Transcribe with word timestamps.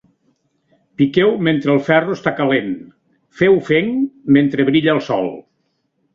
Piqueu 1.01 1.33
mentre 1.47 1.71
el 1.73 1.81
ferro 1.89 2.15
està 2.15 2.33
calent 2.39 2.73
Feu 3.43 3.59
fenc 3.69 4.19
mentre 4.39 4.69
brilla 4.73 4.99
el 5.01 5.05
sol. 5.13 5.33